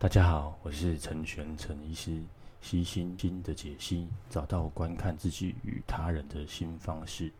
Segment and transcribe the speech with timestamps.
[0.00, 2.22] 大家好，我是陈玄陈医师，
[2.60, 7.32] 悉心经的解析，找到观看自己与他人的新方式。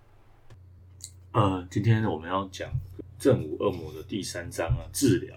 [1.31, 2.69] 呃，今天我们要讲
[3.17, 5.37] 正午恶魔的第三章啊，治疗。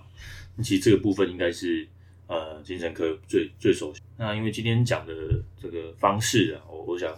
[0.56, 1.88] 那其实这个部分应该是
[2.26, 4.02] 呃精神科最最熟悉。
[4.18, 5.14] 那因为今天讲的
[5.56, 7.16] 这个方式啊，我我想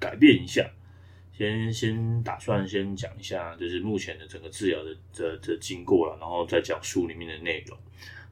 [0.00, 0.68] 改变一下，
[1.32, 7.78] 先先打算先讲一下，就是目前的整个治疗的的的经过了，然后再讲书里面的内容。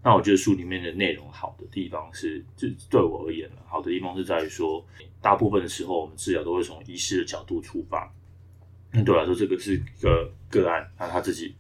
[0.05, 4.85] 那我觉得书里面的内容好的地方是，就对我而言好的地方是在于说，
[5.21, 8.13] 大部分的时候我们治疗都会从医师的角度出发。
[8.91, 11.55] 那对我来说，这个是一个个案，那他自己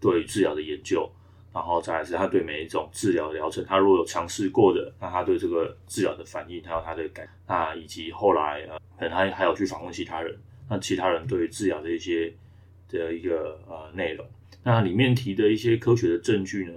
[0.00, 1.10] 对于治疗的研究，
[1.52, 10.38] 然后再来是他对每一种治疗疗程，他如果有尝试过的，那他对这个治疗的反应，还有他的感，那以及后来呃，可能他还有去访问其他人，
[10.70, 12.32] 那其他人对于治疗的一些
[12.88, 14.24] 的一个呃内容，
[14.62, 16.72] 那里面提的一些科学的证据呢？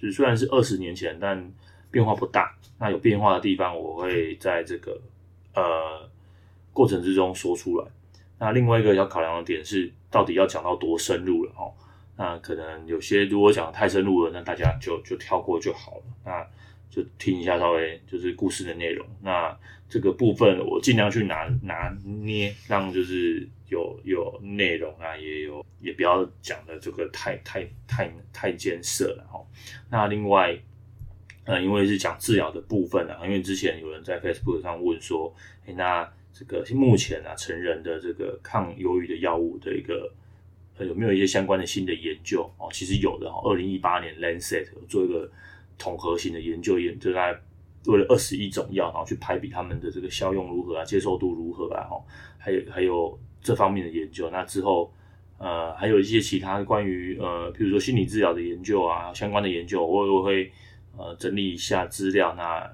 [0.00, 1.52] 是虽然是二十年前，但
[1.90, 2.54] 变化不大。
[2.78, 5.00] 那有变化的地方，我会在这个
[5.54, 6.08] 呃
[6.72, 7.86] 过程之中说出来。
[8.38, 11.72] 那另外一个要考量的点是，到底要讲到多深入了哦？
[12.16, 16.02] 那可能有些如果讲太深入了，那大家就就跳过就好了。
[16.24, 16.46] 那
[16.92, 19.06] 就听一下稍微就是故事的内容。
[19.22, 29.42] 那这个部分我尽量去拿拿捏，让就是有有内容啊，也有也不要讲的这个太太太太艰涩了哈。
[29.90, 30.54] 那另外，
[31.44, 40.12] 呃，因为是讲治疗的部分啊，因为之前有人在 Facebook 上问说，欸、那这个目前啊成人的这个抗忧郁的药物的一个、
[40.76, 42.68] 呃、有没有一些相关的新的研究哦？
[42.70, 45.30] 其实有的哈，二零一八年 Lancet 做一个。
[45.78, 47.36] 统合型的研究，研就在
[47.86, 52.00] 为了二十一种药，然后去排比他们的这个效用如何啊，接受度如何啊，哈，
[52.38, 54.30] 还有还有这方面的研究。
[54.30, 54.92] 那之后，
[55.38, 60.52] 呃，还有一些其他关于呃，比如说心理治疗的研究啊，相关的研究，我我会
[60.96, 62.32] 呃整理一下资料。
[62.34, 62.70] 那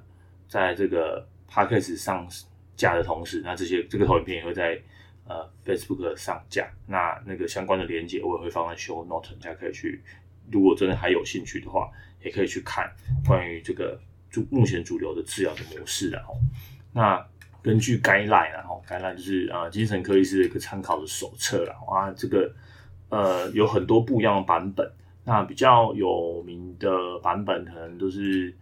[0.47, 2.29] 在这个 Podcast 上
[2.77, 4.79] 架的同时，那这些这个投影片也会在
[5.27, 6.71] 呃 Facebook 上架。
[6.87, 10.03] 那那个相关的连接我也会放在 Show Note，大家可以去。
[10.51, 11.91] 如果真的还有兴趣的话，
[12.23, 12.91] 也可以去看
[13.27, 13.99] 关于这个
[14.31, 16.35] 主目前主流的治疗的模式，然后
[16.93, 17.25] 那
[17.63, 22.53] 根据 guideline，然后 guideline 就是呃精神科医师的一个参考的手册了啊，这个
[23.09, 24.91] 呃有很多不一样的版本，
[25.25, 28.55] 那比较有名的版本可能都是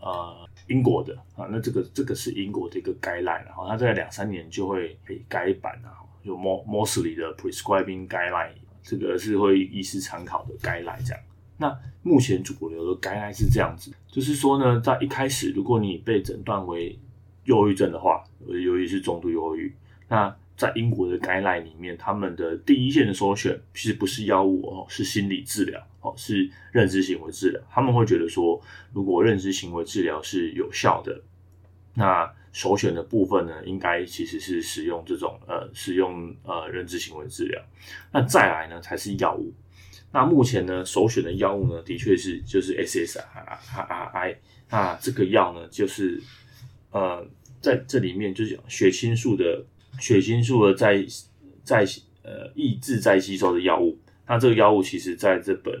[0.00, 11.22] 呃英国的啊，那这个这个是英国的一个 guideline，然后它在两三年就会被改版啊，有 Moseley 的 prescribing guideline，这个是会医师参考的 guideline 这样。
[11.58, 16.98] 那目前主流的概览是这样子，就是说呢，在一开始，如果你被诊断为
[17.44, 19.74] 忧郁症的话，由于是重度忧郁，
[20.08, 27.60] 那在英国的概览里面，他们的第一线的首选其实不是药物哦，是心理治疗哦，是认知行为治疗。
[27.70, 28.60] 他们会觉得说，
[28.92, 31.20] 如果认知行为治疗是有效的，
[31.94, 37.60] 那首选的部分呢，应该其实是使用这种呃，使用呃认知行为治疗。
[38.12, 39.52] 那再来呢，才是药物。
[40.12, 44.36] 那目前呢，首选的药物呢，的确是就是 SSRI。
[44.70, 46.22] 那这个药呢，就是
[46.90, 47.26] 呃，
[47.60, 49.64] 在这里面就是血清素的
[50.00, 51.04] 血清素的在
[51.62, 51.86] 在
[52.22, 53.98] 呃抑制再吸收的药物。
[54.26, 55.74] 那这个药物其实在这本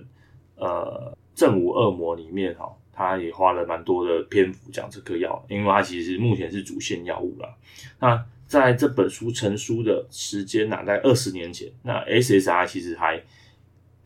[0.56, 7.54] 呃正午恶魔里面哈，它也花了蛮多的篇幅讲这个药，因为它其实目前是主线药物啦。
[8.00, 13.22] 那在这本书成书的时间呢，在二十年前，那 SSR 其实还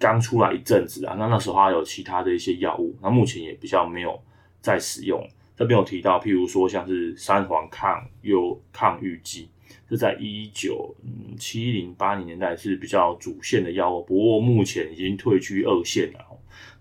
[0.02, 4.20] 刚出来一阵子啊，那那时候还有其他的一些药物，那目前也比较没有
[4.60, 5.24] 在使用。
[5.56, 9.48] 这边有提到，譬如说像是三环抗忧抗郁剂，
[9.88, 10.92] 是在一九
[11.38, 16.18] 七零八零年代是比较主线的药物，不过目前已经退居二线了。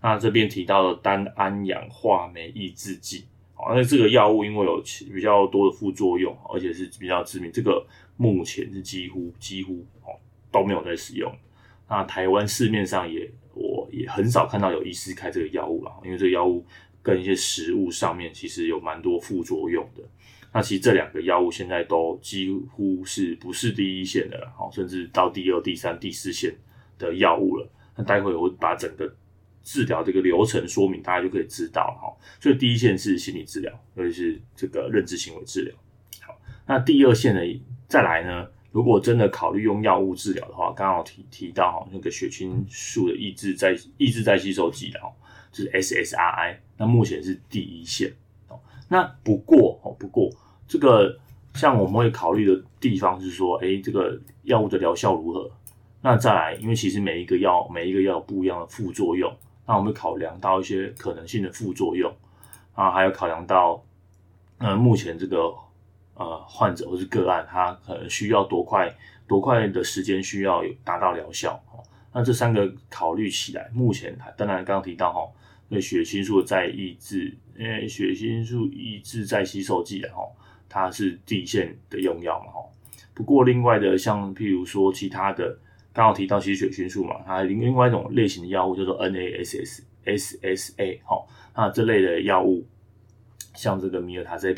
[0.02, 4.82] 那这边提到的单胺氧化酶抑制剂，好，那这个药物因为有
[5.14, 7.86] 比较多的副作用，而且是比较致命，这个
[8.18, 10.18] 目前是几乎几乎哦
[10.52, 11.32] 都没有在使用。
[11.92, 16.66] 那台湾市面上也，我也很少看到有医师开这个药物了，因为这个药物
[17.04, 20.02] 跟一些食物上面其实有蛮多副作用的。
[20.54, 26.56] 那其实这两个药物现在都几乎是不是第一线的了，甚至到第二、第三、第四线
[26.98, 27.70] 的药物了。
[27.98, 29.14] 那待会我把整个
[29.62, 32.08] 治疗这个流程说明，大家就可以知道哈。
[32.40, 35.76] 所以第一线是心理治疗，尤其是这个认知行为治疗。
[36.22, 37.42] 好，那第二线呢，
[37.90, 38.48] 再来呢？
[38.72, 45.12] 如果真的考虑用药物治疗的话，刚好提提到哈，那个血清素的抑制在抑制在吸收剂的哦，
[45.52, 48.12] 就是 SSRI，那目前是第一线
[48.48, 48.60] 哦。
[48.88, 50.30] 那不过哦，不过
[50.68, 51.20] 这个
[51.54, 55.52] 像我们会考虑的地方是说，哎、这个药物的疗效如何？
[56.02, 59.32] 那再来，因为其实每一个药每一个药不一样的副作用，
[59.68, 62.12] 那我们考量到一些可能性的副作用。
[62.74, 63.84] 啊，还有考量到，
[64.58, 65.54] 呃，目前这个
[66.16, 68.94] 呃患者或是个案，他可能需要多快
[69.28, 71.84] 多快的时间需要有达到疗效哦。
[72.14, 75.22] 那这三个考虑起来，目前当然刚刚提到哈，
[75.70, 80.24] 那血清素再抑制，因为血清素抑制再吸收剂的哈，
[80.68, 82.60] 它是第一线的用药嘛哈。
[83.14, 85.58] 不过另外的像譬如说其他的，
[85.94, 91.24] 刚好提到吸血清素嘛，它另外一种类型的药物叫做 NASS SSA 哈，
[91.56, 92.66] 那这类的药物，
[93.54, 94.54] 像这个米尔塔塞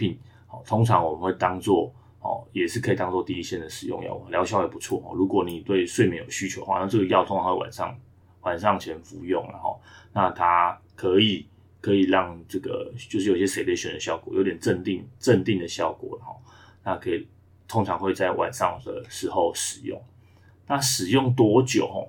[0.65, 1.93] 通常我们会当做。
[2.25, 5.11] 哦，也是可以当做第一线的使用药，疗效也不错哦。
[5.13, 7.93] 如果你对睡眠有需求的话，那这个药通常会晚上
[8.43, 9.77] 晚上前服用，然后
[10.13, 11.45] 那它可以
[11.81, 16.39] 可以让这个就是有些 sedation 的效果，有点镇定镇定的效果然后。
[16.81, 17.27] 那可以
[17.67, 20.01] 通常会在晚上的时候使用。
[20.65, 22.07] 那使用多久？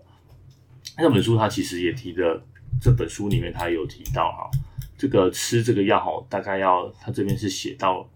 [0.96, 2.40] 那本书它其实也提的，
[2.80, 4.48] 这本书里面它有提到哈，
[4.96, 8.08] 这个吃这个药哈，大概要它这边是写到。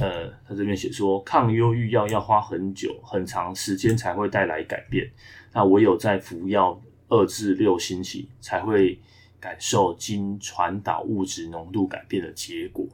[0.00, 5.10] 呃，他这边写说，抗忧郁药要花很久、很长时间才会带来改变。
[5.52, 6.78] 那唯有在服药
[7.08, 9.00] 二至六星期，才会
[9.40, 12.86] 感受经传导物质浓度改变的结果。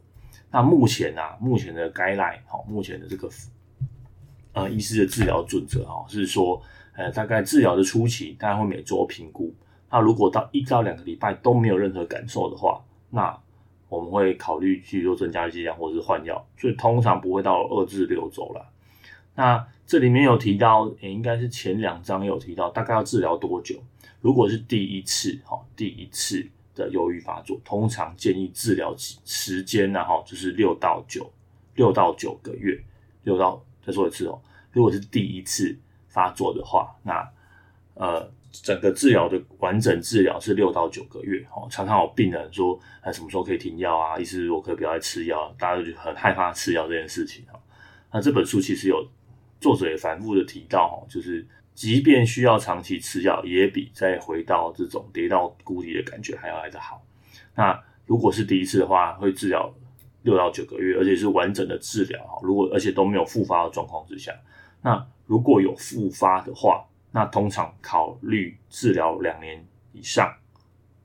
[0.50, 3.28] 那目前啊，目前的该来好，目前的这个
[4.52, 6.62] 呃医师的治疗准则哈，是说，
[6.94, 9.52] 呃，大概治疗的初期，大概会每周评估。
[9.90, 13.36] 那如果到一到两个礼拜都没有任何感受的话，那
[13.92, 18.66] 我们会考虑去做增加剂量或者是换药，所以通常不会到二至六周了。
[19.34, 23.78] 那这里面有提到，也、欸、应该是前两章有提到，大概要治疗多久？
[24.22, 26.42] 如果是第一次，哈，第一次
[26.74, 31.30] 的忧郁发作，通常建议治疗时间呢，哈，就是六到九，
[31.74, 32.82] 六到九个月，
[33.24, 34.40] 六到再说一次哦，
[34.72, 35.78] 如果是第一次
[36.08, 37.28] 发作的话，那
[37.92, 38.32] 呃。
[38.52, 44.18] 整个治疗的完整治疗是六到九个月，哦，常常有病人说，哎，什么时候可以停药啊？
[44.18, 47.44] 意思是我可以不要再吃药，大家就很害怕吃药这件事情，
[48.12, 49.08] 那这本书其实有
[49.58, 57.02] 作者也反复的提到，哦就是即便需要长期吃药，也比再回到这种跌到谷底的感觉还要来得好。
[57.54, 59.72] 那如果是第一次的话，会治疗
[60.22, 64.32] 六到九个月，而且是完整的治疗，如果而且都没有复发的状况之下，
[64.82, 69.62] 那如果有复发的话，那通常考虑治疗两年
[69.92, 70.34] 以上，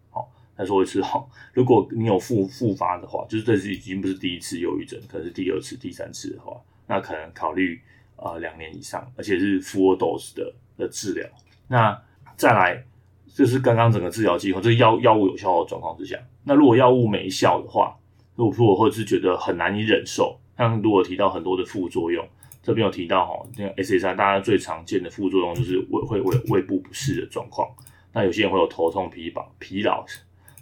[0.10, 1.22] 好，再说一次哈，
[1.52, 6.58] 如果你有复复发的话，就是这是已经不是第一次忧郁症，可能是第二次、第三次的话，
[6.88, 7.82] 那可能考虑
[8.16, 11.28] 呃两年以上，而且是 full dose 的的治疗。
[11.68, 12.02] 那
[12.38, 12.82] 再来
[13.28, 17.98] 就是刚刚整个治疗计划，这个药药物有效的状况之下，那如果药物没效的话，
[18.36, 22.26] 如果说我或者是觉得很难以忍受，像如果提到很多的副作用。
[22.68, 27.66] 这边有提到哈，那个 SSR 大家最常见的副作用就是胃会胃胃部不适的状况。
[28.12, 30.06] 那有些人会有头痛、疲劳、疲劳。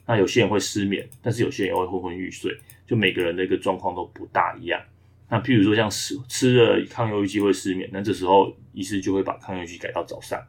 [0.05, 2.55] 那有些人会失眠，但是有些人也会昏昏欲睡。
[2.85, 4.79] 就每个人的一个状况都不大一样。
[5.29, 10.39] 那譬如说像吃吃了抗忧郁剂会失眠，那这时候医师就会把抗忧郁剂改到早上。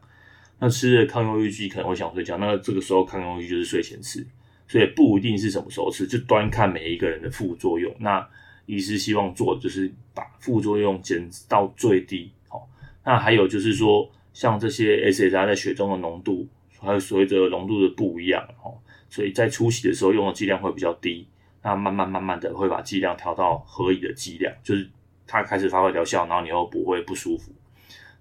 [0.59, 4.23] 那吃了抗忧郁剂可能会想睡觉，那这个时候抗忧郁就是睡前吃，
[4.67, 7.91] 所以不一定是什么时候吃，就端看每一个人的副作用。
[7.97, 8.29] 那
[8.67, 12.67] 医师希望做的就是把副作用减到最低，好，
[13.03, 16.47] 那还有就是说，像这些 SSR 在血中的浓度，
[16.79, 18.77] 还有随着浓度的不一样，哦，
[19.09, 21.25] 所以在初期的时候用的剂量会比较低，
[21.63, 24.87] 那慢慢慢慢的会把剂量调到合理的剂量，就是
[25.25, 27.51] 它开始发挥疗效，然后你又不会不舒服。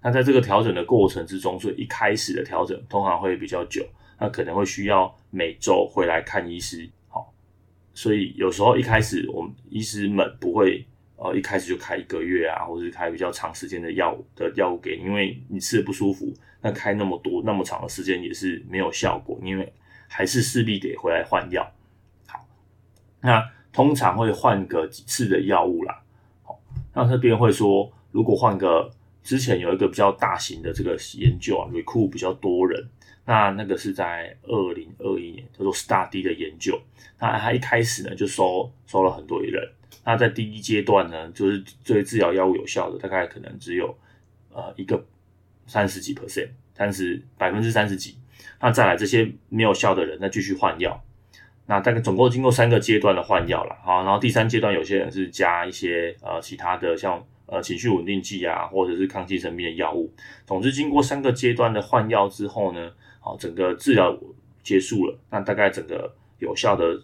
[0.01, 3.85] 那在这个调整的过程之中，所以一开始的调整通常会比较久，
[4.21, 6.89] 那可能会需要每周回来看医师。
[7.97, 10.87] 所以有时候一开始我们医师们不会
[11.17, 19.73] 呃一开始就开一个月啊，或者是开比较长时间的药的药物给你，因为你吃的不舒服，那开那么多那么长的时间也是没有效果，因为
[20.09, 21.67] 还是势必得回来换药。
[22.27, 22.47] 好，
[23.23, 26.03] 那通常会换个几次的药物啦。
[26.43, 26.61] 好，
[26.93, 28.91] 那这边会说，如果换个
[29.23, 32.91] 之前有一个比较大型的这个研究啊，recruit 比较多人。
[33.29, 36.81] 那那个是在二零二一年叫做 study 的研究，
[37.19, 39.69] 那他一开始呢就收收了很多人，
[40.05, 43.93] 那在第一阶段呢，就是对治疗药物有效的大概可能只有
[44.53, 45.05] 呃一个
[45.67, 48.17] 三十几 percent，三十百分之三十几，
[48.61, 51.03] 那再来这些没有效的人，那继续换药，
[51.67, 60.15] 那大概总共经过三个阶段的换药了，好，然后第三阶段有些人是加一些呃其他的像呃情绪稳定剂啊，或者是抗精神病的药物，
[60.47, 62.93] 总之经过三个阶段的换药之后呢。
[63.27, 64.17] 好，整个治疗
[64.63, 66.97] 结束了，那大概整个有效的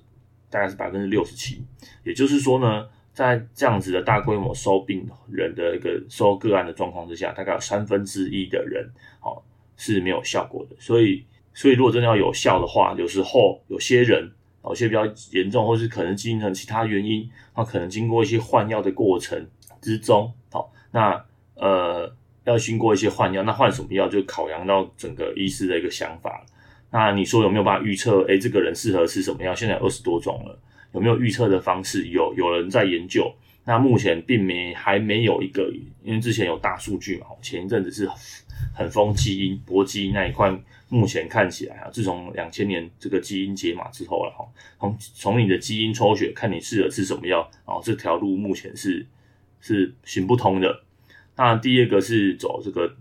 [0.48, 1.60] 大概是百分之六十七，
[2.04, 8.88] 也就是说呢，在这样子的大规模收病人的一个收个案的状况之下，大概有三分之一的人，
[9.18, 9.44] 好、
[9.76, 10.76] 是没有效果的。
[10.78, 14.30] 所以，所以如果真的要有效的话，有时候有些人
[14.64, 19.44] 有些比较严重，或是可能基因的其他原因，那可能经过一些换药的过程
[19.80, 21.24] 之中，好，那
[21.56, 22.14] 呃
[22.44, 26.44] 要经过一些换药，那换什么药就考量到整个医师的一个想法。
[26.90, 28.20] 那你说有没有办法预测？
[28.22, 29.54] 诶，这个人适合吃什么药？
[29.54, 30.58] 现在二十多种了，
[30.92, 32.08] 有没有预测的方式？
[32.08, 33.32] 有，有人在研究。
[33.64, 35.72] 那目前并没还没有一个，
[36.02, 38.10] 因为之前有大数据嘛，前一阵子是
[38.74, 40.52] 很疯基因，搏基因那一块，
[40.88, 44.44] 目前看起来啊，自从两千年这个基因解码之后了哈，
[44.80, 49.06] 从从你的基因抽血看你适合吃什么药，然后这条路目前是
[49.60, 50.82] 是行不通的。
[51.36, 52.92] 那第二个是走这个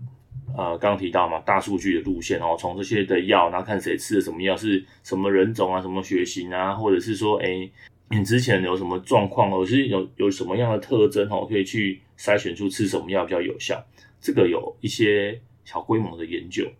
[0.56, 7.70] 呃，刚提到嘛，大数据的路线哦，从这些的药，然后看谁吃的什么药，是什么人种啊，什么血型啊，或者是说诶。
[8.14, 13.82] 你之前有什么状况，或是有有什么样的特征哦，可以去筛选出吃什么药比较有效？
[14.20, 16.70] 这个有一些小规模的研究，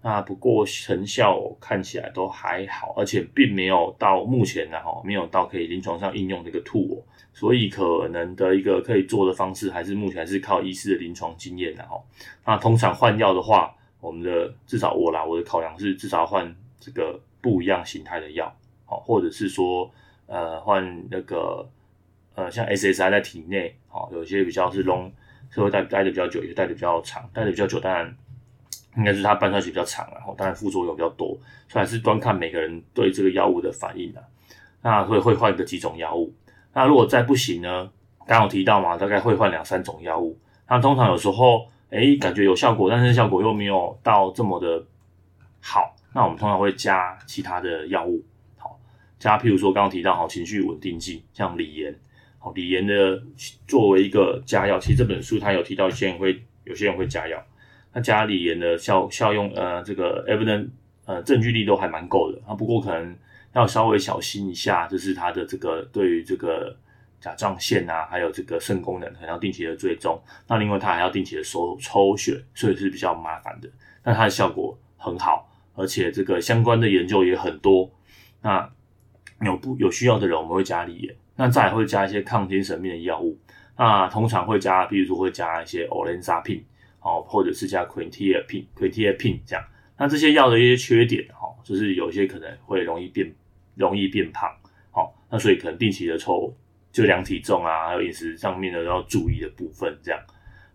[0.00, 7.02] 那不过成效看起来都还好，而且并没有到目前呢，哈，没有到可以临床上应用的一个 tool，
[7.38, 12.02] 所以可能的一个可以做的方式，还是目前还是靠医师的临床经验的哈。
[12.44, 18.52] 那通常换药的话，我们的至少我啦，我的考量是至少换这个不一样形态的药，
[18.86, 19.88] 好，或者是说。
[20.30, 21.66] 呃，换那个
[22.34, 25.10] 呃，像 SSI 在体内，哦，有些比较是 long，
[25.48, 28.14] 是会待待的比较久，也待的比较长，待的比较久，当然
[28.98, 31.28] 应该是它半衰期比较长，然后当然副作用比较多，
[31.66, 34.22] 所以还是端看每个人对这个药物的反应的。
[34.82, 36.30] 那会会换个几种药物，
[36.72, 37.90] 那如果再不行呢？
[38.26, 40.38] 刚有提到嘛，大概会换两三种药物。
[40.68, 44.84] 那通常有时候，哎、感觉有效果，但是效果又没有到这么的
[45.62, 48.22] 好，那我们通常会加其他的药物。
[48.58, 48.78] 好
[49.18, 51.98] 加，譬如说刚刚提到好情绪稳定剂，像锂盐，
[52.38, 53.22] 好锂盐的
[53.66, 57.42] 作为一个加药，其实这本书它有提到，有些人会有些人会加药，
[57.94, 60.68] 那加锂盐的效效用，呃，这个 evidence
[61.06, 63.16] 呃证据力都还蛮够的啊，不过可能
[63.58, 66.76] 要稍微小心一下，就是它的这个对于这个
[67.20, 73.68] 甲状腺啊，还有这个肾功能，可能要定期的追踪，那另外它还要定期的收抽血，所以是比较麻烦的，
[74.02, 77.90] 但它的效果很好，而且这个相关的研究也很多，
[78.40, 78.70] 那。
[79.42, 81.14] 有不有需要的人，我们会加利盐。
[81.36, 83.38] 那再会加一些抗精神病的药物。
[83.76, 86.64] 那通常会加，比如说会加一些 olenzapine
[87.00, 89.64] 哦，或者是加 quetiapine、quetiapine 这样。
[89.96, 93.32] 那这些药的一些缺点哈，就是有些可能会容易变，
[93.78, 94.50] 容易变胖。
[94.90, 96.52] 好，那所以可能定期的抽，
[96.92, 100.20] 就量体重啊，还有饮食上面的要注意的部分这样。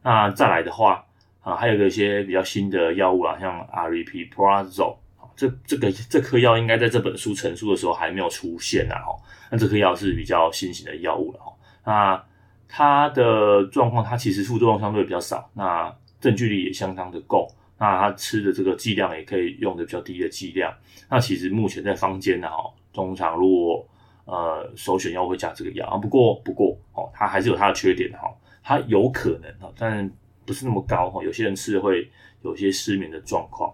[0.02, 1.06] 那再来的话
[1.42, 4.96] 啊，还有一些比较新的药物啦，像 Riprazo，
[5.36, 9.16] 这这个这颗药应该在这本书成书的时候还没有出现呐，哈，
[9.52, 11.54] 那这颗药是比较新型的药物了，哈，
[11.86, 12.24] 那
[12.68, 20.74] 它的状况，它其实副作用相对比较少，那证据力也相当的够，那它吃的这个剂量也可以用的比较低的剂量，
[21.10, 23.86] 那其实目前在坊间呢，哈，通常如果
[24.26, 28.34] 呃首选药会加这个药啊，不过不过哦，它还是有它的缺点的哈，
[28.64, 30.10] 它有可能哈，但
[30.46, 32.10] 不是那么高哈，有些人吃会
[32.42, 33.74] 有些失眠的状况。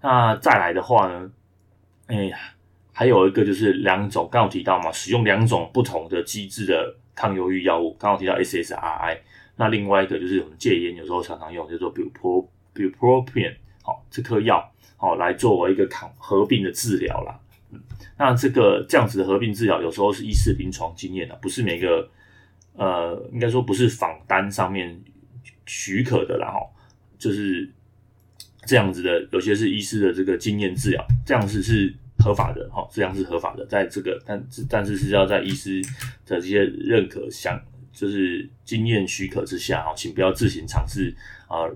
[0.00, 1.30] 那再来的话呢，
[2.06, 2.38] 哎呀，
[2.92, 9.18] 还有一个就是两种，刚刚提到嘛，使用两种不同的机制的抗忧郁药物，刚刚提到 SSRI，
[9.56, 17.38] 那另外一个就是我们戒烟有时候常常用，叫做 bupropion，好，这颗药好来作为一个抗合并的治疗啦。
[18.18, 22.10] 那这个这样子的合并治疗，有时候是医师临床经验的，不是每个
[22.74, 25.00] 呃，应该说不是仿单上面
[25.66, 26.60] 许可的啦，哈，
[27.18, 27.70] 就是。
[28.66, 35.80] 这样子的，有些是医师的这个经验治疗，这样子是合法的，哈，这样是合法的，在这个，但但是是要在医师
[36.26, 37.58] 的这些认可，想
[37.94, 41.16] 就是经验许可之下，哈，请不要自行尝试
[41.48, 41.66] 啊，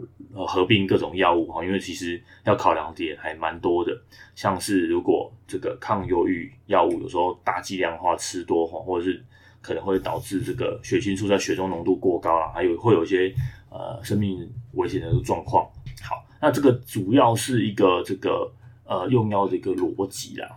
[0.46, 3.98] 合并各种药物，哈，因为其实要考量点还蛮多的，
[4.34, 9.24] 像是如果这个抗忧郁药物有时候大剂量的话吃多，哈，或者是
[9.60, 13.34] 可能会导致这个血清素在血中浓度过高了，还有会有一些
[13.70, 15.64] 呃生命危险的状况，
[16.02, 16.22] 好。
[16.40, 18.52] 那这个主要是一个这个
[18.84, 20.48] 呃用药的一个逻辑啦，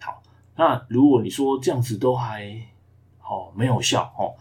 [0.00, 0.22] 好，
[0.56, 2.56] 那如果你说这样子都还
[3.20, 4.32] 哦没有效哦，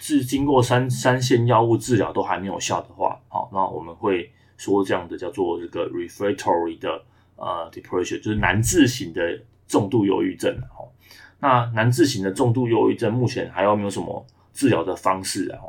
[0.00, 7.00] 是经过三三线药物治疗都还没有效的话，好，那我们会说这样的叫做这个 refractory 的
[7.36, 10.90] 呃 depression，就是难治型的重度忧郁症，哦，
[11.38, 14.26] 那难治型的重度忧郁症目前还有没有什么？
[14.52, 15.62] 治疗的方式啊，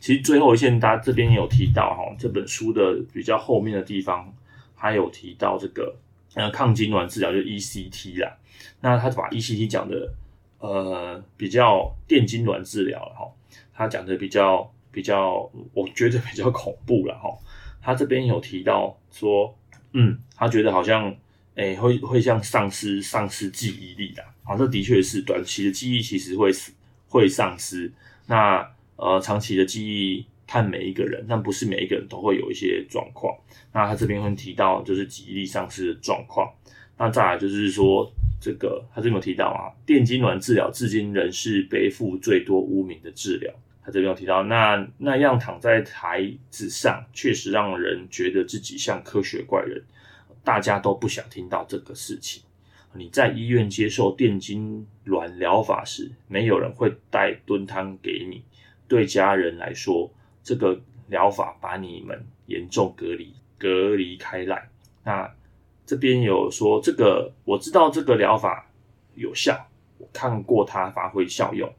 [0.00, 4.32] 其实最后一线，大家这边也有提到哈，这本书的比较后面的地方，
[4.74, 5.94] 还有提到这个
[6.34, 8.32] 呃抗痙攣治疗，就 ECT 啦。
[8.80, 10.10] 那他把 ECT 讲的
[10.60, 13.28] 呃比较电痙攣治疗了哈，
[13.78, 17.30] 他讲的比较比较，我觉得比较恐怖了哈。
[17.80, 19.56] 他这边有提到说，
[19.92, 21.14] 嗯，他觉得好像
[21.54, 24.24] 哎，会会像丧失丧失记忆力啦。
[24.42, 26.50] 啊，这的确是短期的记忆其实会
[27.08, 27.92] 会丧失。
[28.26, 33.32] 那呃，长期的记忆看每一个人，但不是每一个人都会有一些状况。
[33.72, 36.52] 那他这边会提到就是记忆力丧失的状况。
[36.96, 43.54] 那再来就是说，这个他这边有提到啊，电痉挛治疗至今仍是背负最多污名的治疗。
[43.88, 49.82] 他这边有提到，那那样躺在台子上，确实让人觉得自己像科学怪人。
[50.44, 52.42] 大家都不想听到这个事情。
[52.92, 58.44] 你在医院接受电痙攣疗法时，没有人会带炖汤给你。
[58.86, 60.10] 对家人来说，
[60.42, 64.68] 这个疗法把你们严重隔离隔离开来。
[65.02, 65.34] 那
[65.86, 68.70] 这边有说，这个我知道这个疗法
[69.14, 69.66] 有效，
[69.96, 71.72] 我看过它发挥效用，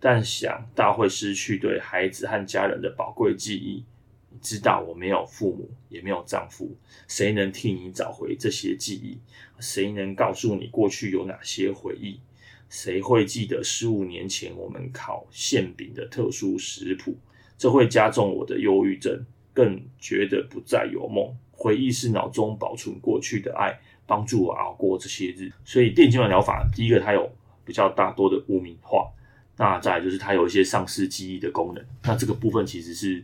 [0.00, 3.84] 但想到会失去对孩子和家人的宝贵记忆。
[4.30, 6.76] 你知道我没有父母，也没有丈夫，
[7.08, 9.18] 谁能替你找回这些记忆？
[9.58, 12.20] 谁能告诉你过去有哪些回忆？
[12.68, 17.16] 谁会记得十五年前我们烤馅饼的特殊食谱？
[17.56, 21.34] 这会加重我的忧郁症，更觉得不再有梦。
[21.50, 25.50] 回忆是脑中保存过去的爱，帮助我熬过这些日。
[25.64, 27.28] 所以电痙攣疗法，第一个它有
[27.64, 29.10] 比较大多的污名化，
[29.58, 31.84] 那再就是它有一些丧失记忆的功能。
[32.04, 33.22] 那这个部分其实是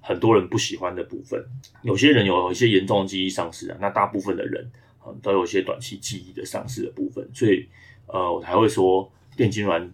[0.00, 1.42] 很多人不喜欢的部分。
[1.82, 4.70] 有些人有一些严重记忆丧失啊，那大部分的人
[5.22, 7.26] 都有一些短期记忆的丧失的部分。
[7.32, 7.66] 所以
[8.06, 9.88] 呃，我才会说电痉挛。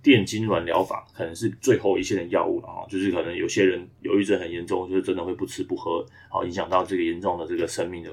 [0.00, 8.10] 电痉挛疗法可能是最后一线的药物了哈，就是可能有些人忧郁症很严重，就是真的会不吃不喝，好影响到这个严重的这个生命的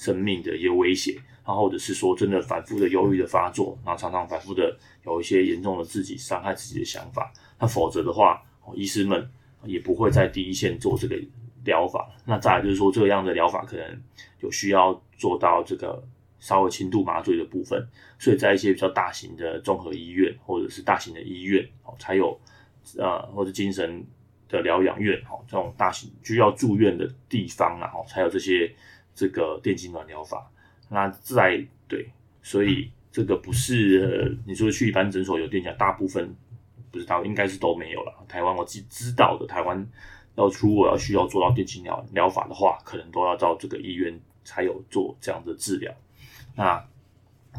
[0.00, 1.12] 生命的一些威胁，
[1.44, 8.42] 然后或者是说真的反复的忧郁的发作，然后常常反复的有一些严重的自己伤害自己的想法，那否则的话，
[8.74, 9.30] 医师们
[9.64, 11.20] 也不会在第一线做这个
[11.64, 12.08] 疗法。
[12.24, 14.02] 那再来就是说，这样的疗法可能
[14.40, 16.02] 有需要做到这个。
[16.42, 17.86] 稍微轻度麻醉的部分，
[18.18, 22.34] 所以在一些比较大型的综合医院或者是大型的医院哦，才有
[22.96, 24.02] 呃或者精神
[24.48, 28.74] 的疗养院哦，这种大型需要住院的地方啊，哦，才有这些
[29.20, 30.50] 这个电痙攣疗法。
[30.88, 32.08] 那在对，
[32.42, 36.34] 所以这个不是、呃、你说去一般诊所有电讲，大部分
[36.90, 38.14] 不知道应该是都没有了。
[38.26, 39.86] 台湾我自己知道的，台湾
[40.36, 45.92] 要如果要需要做到电痙攣疗法的话，可能都要到这个医院才有做这样的治疗。
[46.56, 46.82] 那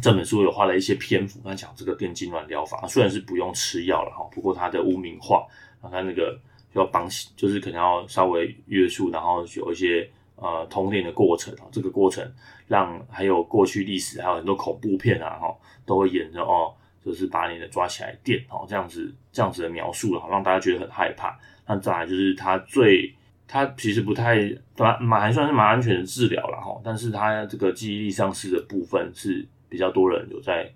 [0.01, 5.45] 这本书有花了一些篇幅，他讲这个电痙攣疗法，虽然是不用吃药了哈，不过它的污名化，
[5.81, 6.39] 然后它那个
[6.73, 10.09] 要帮，就是可能要稍微约束，然后有一些
[10.41, 12.29] 呃通电的过程啊，这个过程
[12.67, 16.73] 让还有过去历史，还有很多恐怖片啊哈，都会演着哦，
[17.05, 21.39] 就是把你的抓起来电哦，这样子这样子的描述了，让大家觉得很害怕。
[21.65, 23.15] 那再来就是它最。
[23.53, 24.37] 它其实不太
[24.77, 30.71] 蛮蛮还算是蛮安全的治疗了哈，但是它这个记忆力丧失的部分是比较多人有在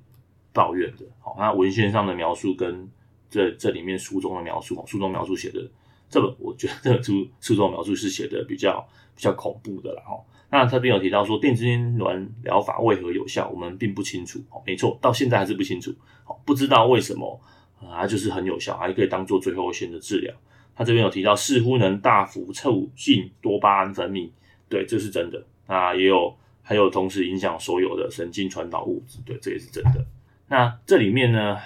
[0.51, 1.05] 抱怨的。
[1.21, 2.85] 好，那文献上的描述跟
[3.29, 5.65] 这这里面书中的描述，书中描述写的
[6.09, 10.19] 这本，我觉得这书书中描述是写的比较比较恐怖的了哈。
[10.49, 14.39] 那这边有提到说电痙攣疗法为何有效，我们并不清楚。
[14.49, 15.93] 哦，没错，到现在还是不清楚。
[16.23, 17.41] 好，不知道为什么
[17.81, 20.33] 啊，就是很有效，还可以当做最后一线的治疗。
[20.75, 24.29] 他这边有提到，似乎能大幅促进多巴胺分泌，
[24.69, 25.43] 对，这是真的。
[25.67, 30.05] 那也有，还有同时影响所有的神经传导物质，对，这也是真的。
[30.47, 31.57] 那这里面呢，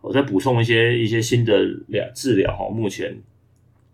[0.00, 3.16] 我再补充一些一些新的疗治疗哈，目前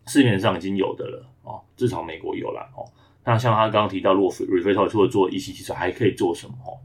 [0.06, 2.84] 市面上已经有的了哦，至少美国有了哦。
[3.24, 6.54] 那像他刚刚提到，如果 Reflector 除了做 ECT 还可以做什么？
[6.64, 6.78] 哦，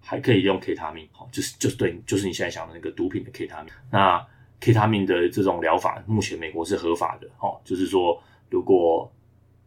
[0.00, 3.72] 还可以用 K 他命，哦，就是就是对，就是你现在想的那个毒品的 K 他命。
[3.90, 4.26] 那
[4.60, 7.60] K 他命的这种疗法，目前美国是合法的哦。
[7.64, 9.10] 就是说，如果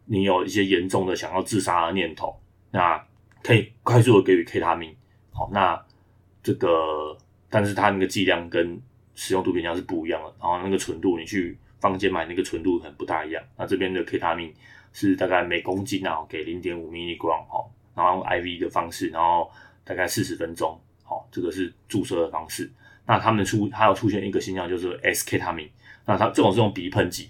[0.06, 2.38] 你有一些严重的想要自杀的念头，
[2.72, 3.02] 那
[3.42, 4.94] 可以快速的给予 K 他命。
[5.32, 5.82] 好，那
[6.44, 7.18] 这个，
[7.50, 8.82] 但是它那个剂量跟
[9.16, 13.44] 使用毒品量是不一样的，然后那个纯度，你去房间买那个纯度很不大一样。
[13.58, 14.54] 那这边的 K 他命
[14.94, 17.64] 是大概每公斤啊给零点五 milligram 哈，
[17.96, 19.50] 然后用 IV 的方式，然后
[19.84, 22.72] 大概四十分钟，好，这个是注射的方式。
[23.06, 25.70] 那他们出，还有出现一个现象，就是 S-K 他命。
[26.06, 27.30] 那它这种是用鼻喷剂，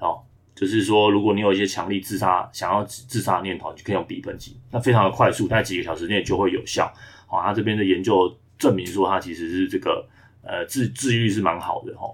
[0.00, 0.20] 哦，
[0.54, 6.92] 就是说，如果你有一些强力自杀、想要自杀念头，你就可以用鼻喷剂，那非常的快速，在几个小时内就会有效。
[7.26, 10.04] 好，他这边的研究证明说，它其实是这个
[10.42, 12.08] 呃治治愈是蛮好的哈。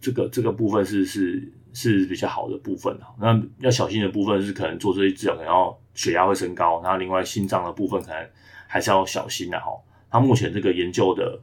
[0.00, 2.96] 这个这个部分是是是比较好的部分。
[3.20, 8.28] 那要小心的部分是可能做这些治疗，然后血压会升高，然后另外心脏的部分可能
[8.66, 9.66] 还是要小心的哈。
[10.10, 11.40] 他目前这个研究的。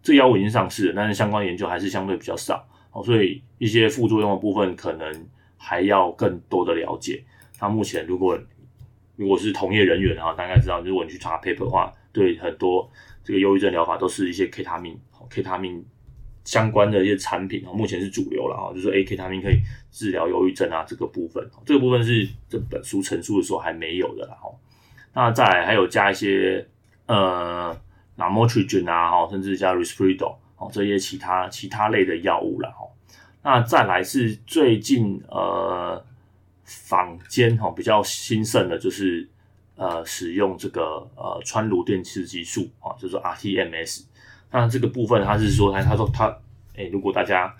[0.00, 2.64] 这药物已经上市了，但是相关研究还是相对比较少，
[3.04, 7.22] 所以一些副作用的部分可能还要更多的了解。
[7.60, 8.38] 那目前如果
[9.16, 12.88] 如果是同业人员的话，大概知道，如果你去查 paper 的话，对很多
[13.24, 14.98] 这个忧郁症疗法都是一些 K 他命
[15.28, 15.84] ，K 他命
[16.48, 24.50] 相关的一些产品啊，目前是主流了啊，就是 A K 他命可以治疗忧郁症啊，这个部分，这个部分是这本书陈述的时候还没有的啦哈。
[25.12, 26.66] 那再来还有加一些
[27.04, 27.78] 呃
[28.16, 32.86] Lamotrigine 啊，哈，甚至加 Risperidone 哦，这些其他其他类的药物了哈。
[33.42, 36.02] 那再来是最近呃。
[36.70, 39.26] 坊间哈比较兴盛的就是
[39.74, 40.82] 呃使用这个
[41.16, 44.02] 呃川颅电刺激术啊，就是 rTMS。
[44.50, 46.36] 那这个部分他是说他他说他
[46.76, 47.52] 哎、如果大家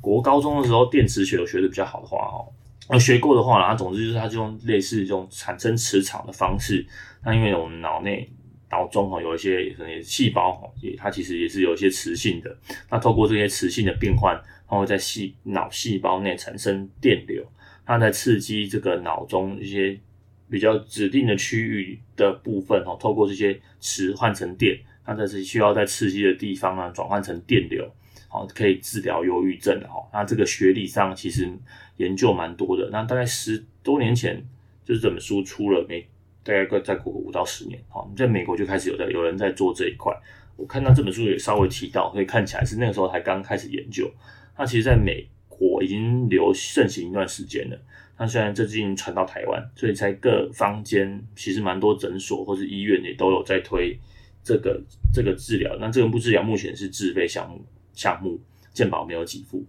[0.00, 2.48] 国高中的时候电磁学有学的比较好的话哦，
[2.90, 6.86] 有学过的话呢，他总之就是他这种类似这种产生磁场的方式。
[7.22, 8.28] 那因为我们脑内
[8.70, 12.56] 脑中哈有一些可能细胞哈也它其实也是有一些磁性的，
[12.90, 14.34] 那透过这些磁性的变换，
[14.66, 17.44] 它会在细脑细胞内产生电流。
[17.84, 20.00] 它在刺激这个脑中一些
[20.48, 27.88] 比较指定的区域的部分哦，透过这些磁换成电，那这是需要在刺激的地方呢转换成电流，
[28.28, 30.02] 好，可以治疗忧郁症的哈。
[30.12, 31.48] 那这个学理上其实
[31.96, 34.42] 研究蛮多的，那大概十多年前
[34.84, 36.06] 就是这本书出了没，
[36.42, 40.12] 大概再过五到十年，好，在美国就开始有的有人在做这一块。
[40.56, 44.10] 我看到这本书也稍微提到，所以看起来是那个时候才刚开始研究。
[44.56, 45.26] 那其实在美。
[45.48, 47.78] 国已经流盛行一段时间了，
[48.18, 53.96] 那虽然最近传到台湾，所以在各坊间其实蛮多诊所或是医院也都有在推
[54.42, 55.76] 这个这个治疗。
[55.80, 58.40] 那这个不治疗目前是自费项目，项目
[58.72, 59.64] 健保没有给付。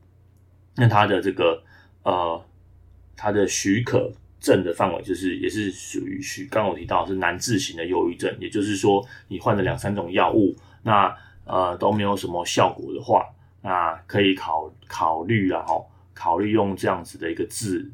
[0.76, 1.64] 那它的这个
[2.04, 2.44] 呃，
[3.16, 13.26] 它的许可证的范围就是也是属于许，刚我提到是难治型的忧郁症，也就是说你换了两三种药物，那呃都没有什么效果的话。
[13.66, 15.82] 那可以考考虑了哈，
[16.14, 17.90] 考虑用这样子的一个治，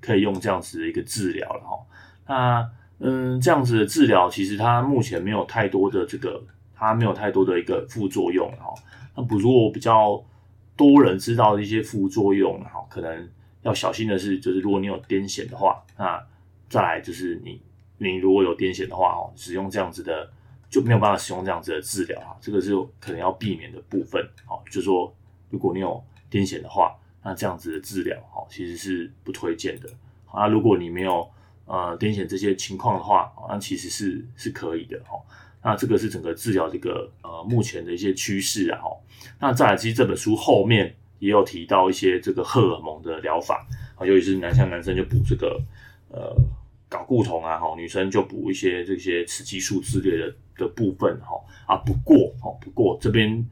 [0.00, 1.86] 可以用这样子的一个治疗了哈。
[2.26, 6.42] 那嗯，这样子的治疗其实它目前没有太多的这个，
[6.74, 8.74] 它没有太多的一个副作用哈。
[9.16, 10.22] 那不如比较
[10.76, 13.28] 多人知道的一些副作用哈，可能
[13.62, 16.20] 要小心的是，就是如果你有癫痫的话，那
[16.68, 17.60] 再来就是你
[17.98, 20.30] 你如果有癫痫的话哦，使用这样子的。
[20.70, 24.20] 就没有办法使用这样子的治疗哈，这个是可能要避免的部分。
[24.48, 25.14] 哦，就说
[25.48, 29.88] 如果你有癫痫的话，那这样子的治疗哈，其实是不推荐的。
[30.24, 31.30] 好，那如果你没有
[31.66, 35.18] 呃癫痫这些情况的话，那其实是是可以的哈。
[35.62, 38.88] 那这个是整个治疗这个呃目前的一些趋势啊哈。
[39.40, 45.60] 那再来，其实这本书后面也有提到一些这个荷尔蒙的疗法啊，尤其是男像男生就补这个
[46.08, 46.36] 呃。
[46.90, 51.34] 睾固酮啊，哈，女生就补一些这些雌激素之类的的部分，哈
[51.66, 53.44] 啊，不过，哦，不过这边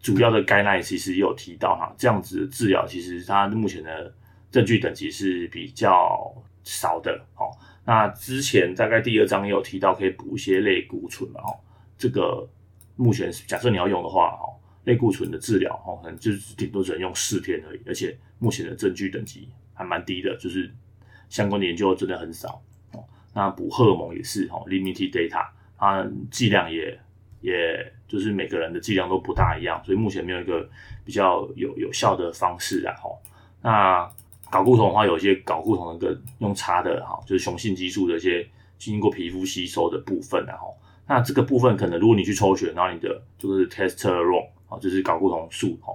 [0.00, 4.10] 主要的概念其实也有提到哈，这样子的治疗其实它目前的
[4.50, 6.32] 证据等级是比较
[6.66, 7.48] 少的，哦。
[7.84, 11.54] 那之前大概第二章也有提到可以补一些类固醇嘛，哈，
[11.96, 12.46] 这个
[12.96, 14.48] 目前假设你要用的话，哈，
[14.84, 20.68] 类固醇的治疗，哈，可能就是顶多只能用四天而已，而且目前的证据等级还蛮低的，就是
[21.28, 22.60] 相关的研究真的很少
[22.92, 23.04] 哦。
[23.32, 25.46] 那补荷尔蒙也是哈，limited data，
[25.78, 26.98] 它剂量也
[27.40, 30.68] 也就是每个人的剂量都不大一样，所以目前没有一个
[31.04, 33.10] 比较有有效的方式啊哈。
[33.62, 34.12] 那
[34.50, 38.46] 睾固酮的话，有一些睾固酮的个用擦的哈，就是雄性激素的一些
[38.78, 40.74] 经过皮肤吸收的部分然后，
[41.06, 45.92] 那这个部分可能如果你去抽血，然后你的就是 testosterone 啊，就是睾固酮素哈，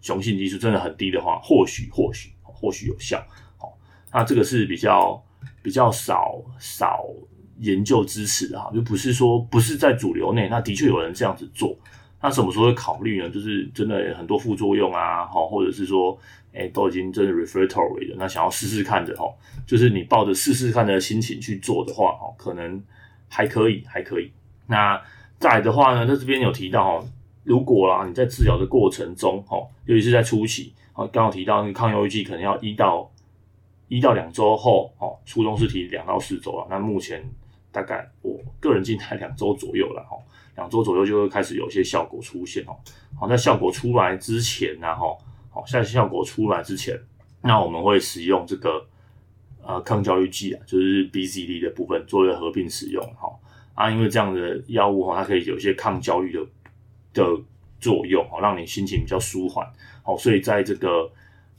[0.00, 3.22] 雄性激素真的很低的话，或许或许或许有效。
[3.58, 3.76] 好，
[4.12, 5.22] 那这个是比较。
[5.62, 7.04] 比较少少
[7.60, 11.74] 研究支持的哈，就不是说不是在主流内，那的确有人这样子做。
[12.20, 13.28] 那什么时候会考虑呢？
[13.30, 16.18] 就是真的很多副作用啊，好，或者是说，
[16.52, 19.24] 哎、都已经真的 refractory 了，那想要试试看的哈，
[19.66, 22.82] 就是你抱着试试看的心情去做的话，哈，可能
[23.28, 24.30] 还可以，还可以。
[24.66, 25.00] 那
[25.38, 27.06] 再来的话呢，在这边有提到哈，
[27.44, 33.10] 如果啦你在治疗的过程中，哈，尤其是在初期，啊，刚刚提到那个抗忧郁剂可能要一到。
[33.92, 36.64] 一到两周后，哦，初衷是提两到四周了。
[36.70, 37.20] 那目前
[37.72, 40.16] 大概我个人静态两周左右了，哈，
[40.54, 42.76] 两周左右就会开始有些效果出现，哦。
[43.18, 45.06] 好，在效果出来之前呢，哈，
[45.50, 46.98] 好，在效果出来之前，
[47.42, 48.86] 那我们会使用这个
[49.62, 53.30] 呃抗焦虑剂啊，就是 BZD 的部分作为合并使用，哈
[53.74, 56.40] 啊，因为这样的药物哈，它可以有一些抗焦虑的
[57.12, 57.42] 的
[57.78, 59.66] 作用，好，让你心情比较舒缓，
[60.02, 61.10] 好，所以在这个。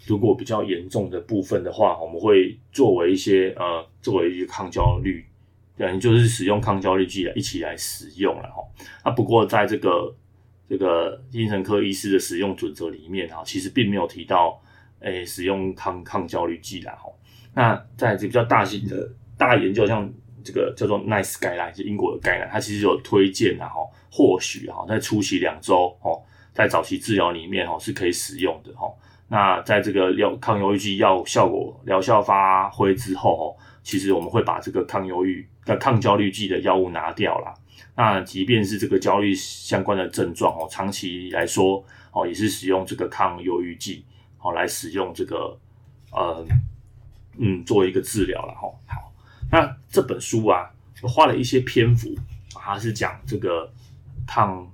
[0.07, 5.23] 如果比较严重的部分的话，我们会作为一些呃，作为一些抗焦虑，
[5.77, 8.63] 对，就是使用抗焦虑剂来一起来使用了哈。
[9.05, 10.11] 那不过在这个
[10.71, 14.57] 这个精神科医师的使用准则里面哈，其实并没有提到
[15.01, 17.11] 诶、欸、使用抗抗焦虑剂啦哈。
[17.53, 19.05] 那在这比较大型的
[19.37, 20.09] 大研究，像
[20.41, 28.89] 这个叫做 NICE Guideline，就英国的 Guideline，它其实有推荐啊，哈，或许哈，在初期两周哦，在早期治疗里面哈是可以使用的哈。
[29.27, 33.43] 那在这个药抗忧郁剂药效果疗效发挥之后哦，
[33.83, 37.53] 其实我们会把这个抗忧郁、呃抗焦虑剂的药物拿掉啦。
[37.95, 44.03] 那即便是这个焦虑相关的症状哦，长期来说哦，也是使用这个抗忧郁剂
[44.39, 45.57] 哦来使用这个
[46.11, 46.45] 呃
[47.37, 48.67] 嗯作为一个治疗了哈。
[48.87, 49.11] 好，
[49.51, 50.69] 那这本书啊，
[51.01, 52.15] 我花了一些篇幅，
[52.53, 53.71] 它是讲这个
[54.25, 54.69] 抗。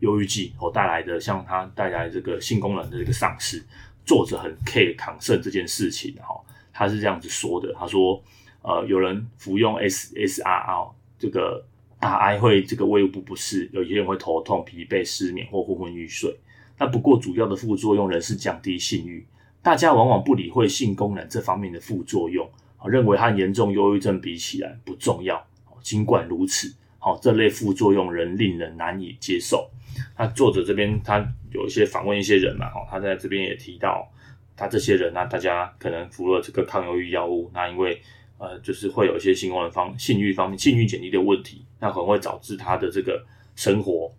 [0.00, 3.64] 忧郁剂所带来的，像它带来这个性功能的这个丧失，
[4.04, 6.38] 作者很 care 抗肾这件事情哈，
[6.70, 8.22] 他是这样子说的，他说，
[8.60, 11.64] 呃，有人服用 SSRI 这个
[11.98, 16.34] 大哀会这个胃部不适，有些人会头痛、疲惫、失眠或昏昏欲睡。
[16.78, 19.26] 那不过主要的副作用仍是降低性欲，
[19.62, 22.48] 大家往往不理会性功能这方面的副作用，
[22.84, 25.42] 认为和严重忧郁症比起来不重要。
[25.80, 29.70] 尽管如此，好，这类副作用仍令人难以接受。
[30.18, 34.06] 那作者这边他有一些访问一些人嘛，哈，他在这边也提到，
[34.54, 38.02] 他这些人那大家可能服了这个抗忧郁药物，那因为
[38.38, 44.12] 呃，就是会有一些性功能方性欲方面性欲减低的问题，那可能会导致他的这个生活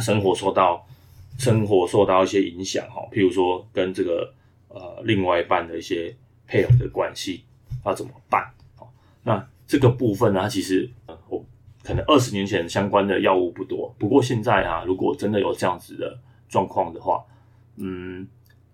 [0.00, 0.86] 生活受到
[1.38, 4.32] 生活受到一些影响，哈，譬如说跟这个
[4.68, 6.14] 呃另外一半的一些
[6.46, 7.44] 配偶的关系
[7.84, 8.50] 要怎么办？
[8.76, 10.90] 好，那这个部分呢，其实
[11.28, 11.44] 我。
[11.82, 17.24] 可能二十年前相关的药物不多，不过现在啊，如果真的有这样子的状况的话，
[17.76, 18.28] 嗯，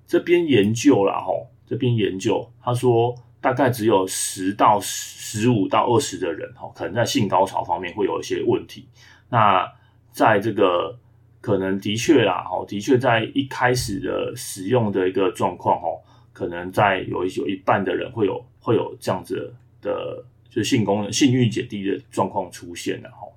[0.08, 3.14] 这边研究了吼，这边研究他说，
[3.46, 8.88] 大概只有十到十五到二十的人哦，可能在性高潮方面会有一些问题。
[9.28, 9.64] 那
[10.10, 10.98] 在这个
[11.40, 20.24] 可能的确啦，哦，的确在一开始的使用的一个状况哦，可能在有一有一半的人会有会有这样子的。
[20.48, 23.28] 就性功能、性欲减低的状况出现了哈，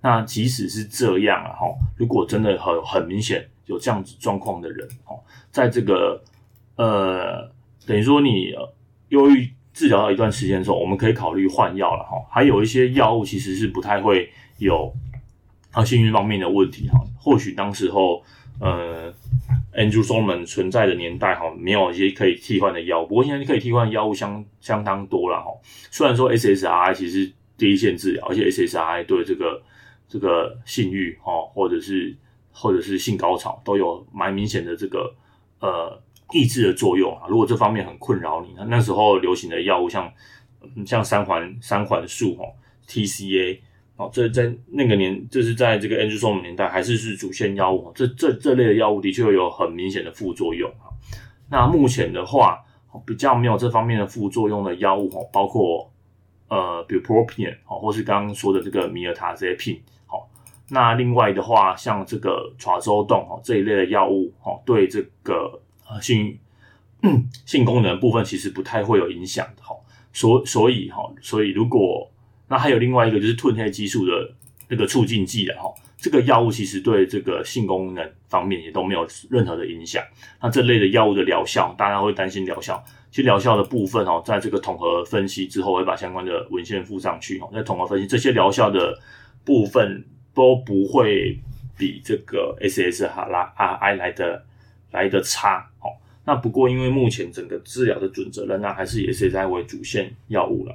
[0.00, 5.16] 那即使是这样啊哈，如果真的很很明显有这样子状况的人哈，
[5.50, 6.22] 在这个
[6.76, 7.50] 呃
[7.84, 8.54] 等于说你
[9.10, 12.16] 忧郁治疗到一段时间的时候，我们可以考虑换药了哈。
[12.28, 14.92] 还有一些药物其实是不太会有
[15.70, 18.24] 啊性欲方面的问题哈，或许当时候
[18.58, 19.14] 呃。
[19.72, 25.46] Andrew Solomon 存在的年代哈，没有一些可以替换的药物，不过现在可以替换药物相相当多了哈。
[25.92, 29.62] 虽然说 SSRI 其实是第一线治疗，而且 SSRI 对这个
[30.08, 32.14] 这个性欲哈，或者是
[32.50, 35.14] 或者是性高潮都有蛮明显的这个
[35.60, 37.26] 呃抑制的作用啊。
[37.28, 40.12] 如果这方面很困扰你，那那时候流行的药物像
[40.86, 42.52] 像三环三环素哦
[42.88, 43.60] TCA。
[43.96, 47.92] 哦，这在那个年，就是在这个 Angusom 年代，还是是主线药物。
[47.94, 50.88] 这这这类的药物的确有很明显的副作用啊。
[51.50, 52.64] 那目前的话，
[53.04, 55.92] 比较没有这方面的副作用的药物哦，包括
[56.48, 59.78] 呃，Bupropion 哦或是刚刚说的这个米尔塔这些品。
[60.08, 60.24] 哦，
[60.70, 66.38] 那另外的话，像这个 Trazodone 这一类的药物，哈，对这个呃性
[67.44, 69.62] 性功能部分其实不太会有影响的。
[69.62, 69.74] 哈，
[70.12, 72.10] 所所以哈，所以如果
[72.48, 74.32] 那还有另外一个就是褪黑激素的
[74.68, 80.02] 那个促进剂的哈，这个药物其实对这个性功能方面也都没有任何的影响。
[80.40, 87.48] 那这类的药物的疗效，大家会担心疗效，其实疗效的部分哦，在这个统合分析之后，会把相关的文献附上去哦。
[87.52, 88.98] 在统合分析这些疗效的
[89.44, 91.38] 部分都不会
[91.78, 94.44] 比这个 SS 哈拉 RI 来的
[94.92, 95.90] 来的差哦。
[96.24, 100.74] 那不过因为目前整个治疗的准则仍然还是以 SSRI 为主线药物了。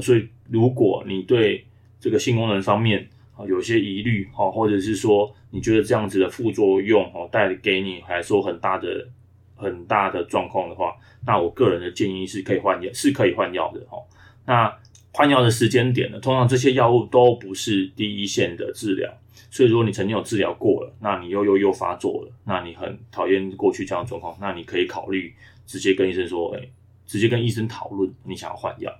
[0.00, 1.66] 所以，如果你对
[2.00, 9.06] 这个性功能方面啊有些疑虑哈，或者是说你觉得这样子的副作用哦带给你来说很大的
[9.54, 10.96] 很大的状况的话，
[11.26, 13.98] 那我个人的建议是可以换药，是可以换药的哈。
[14.46, 14.74] 那
[15.12, 19.12] 换药的时间点呢，通常这些药物都不是第一线的治疗，
[19.52, 25.30] 所以如果你曾经有治疗过了，那你又又又发作了，那你很讨厌过去这样的状况，那你可以考虑
[25.66, 26.68] 直接跟医生说，哎，
[27.04, 28.90] 直接跟医生讨论你想要换药。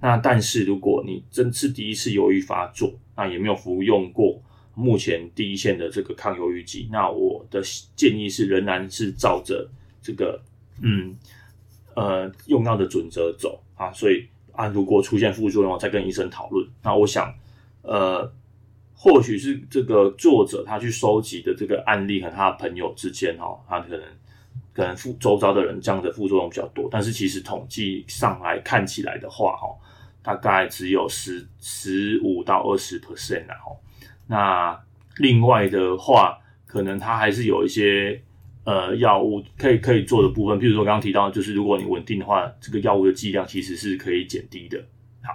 [0.00, 4.40] 那但是如果你真是第一次忧郁发作，那也没有服用过
[4.74, 7.60] 目前第一线的这个抗忧郁剂，那我的
[7.94, 9.68] 建议是仍然是照着
[10.00, 10.40] 这个
[10.80, 11.14] 嗯
[11.94, 13.92] 呃用药的准则走啊。
[13.92, 16.66] 所以啊，如果出现副作用，再跟医生讨论。
[16.82, 17.34] 那我想
[17.82, 18.30] 呃，
[18.98, 24.02] 或许是这个作者他去收集的这个案例和他的朋友之间哈，他可能
[24.74, 29.68] 可能副周遭的人这样的副作用比较多，但是其实统计上来看起来的话哈。
[30.20, 33.80] 大概只有十十五到二十 percent 然后，
[34.26, 34.78] 那
[35.16, 38.20] 另外的话，可能它还是有一些
[38.64, 44.84] 呃药物可以可以做的部分，譬如说刚刚提到，就是如果你稳定的话，这个药物的剂量其实是可以减低的。
[45.22, 45.32] 好，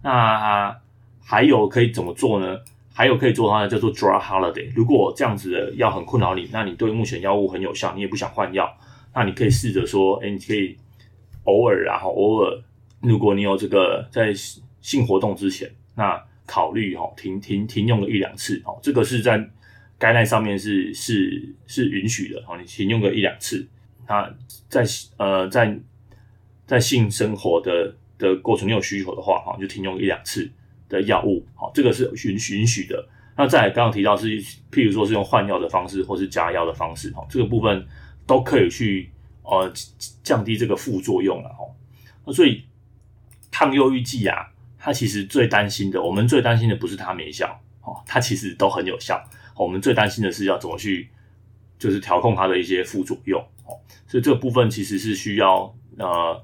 [0.00, 0.78] 那
[1.20, 2.56] 还有可以怎么做呢？
[2.98, 4.72] 还有可以做的话呢叫做 drug holiday。
[4.74, 8.74] 如果这样子的药很困扰你，那你对目前药物很有效，你也不想换药，
[9.14, 10.74] 那你可以试着说，哎，你可以
[11.44, 12.58] 偶尔然后偶尔，
[13.00, 14.32] 如果你有这个在
[14.80, 19.46] 性活动之前，那考虑哈停停停用个一两次哦，这个是在
[19.98, 23.68] 该奈上面是是是允许的哦，你停用个一两次，
[24.08, 24.34] 那
[24.70, 24.86] 在
[25.18, 25.78] 呃在
[26.66, 30.50] 在性生活的的过程你有需求的话哈，就停用一两次。
[30.88, 33.08] 的药物，好，这个是允允许的。
[33.36, 34.26] 那再来刚刚提到是，
[34.70, 37.86] 譬如说是用换药的方式，或是加药的方式，哈，这个部分
[38.26, 39.10] 都可以去
[39.42, 39.70] 呃
[40.22, 41.64] 降低这个副作用了，哈。
[42.24, 42.64] 那所以
[43.50, 49.22] 抗忧郁剂啊，它其实最担心的，我们最担心的不是它没效，哦，它其实都很有效。
[49.54, 51.08] 我们最担心的是要怎么去，
[51.78, 53.76] 就是调控它的一些副作用，哦。
[54.06, 56.42] 所以这个部分其实是需要呃。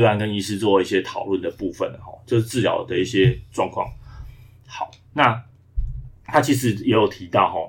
[0.00, 3.88] 个案跟医师做一些讨论的部分，哈，就是治疗的一些状况。
[4.66, 5.40] 好，那
[6.24, 7.60] 他其实也有提到，哈，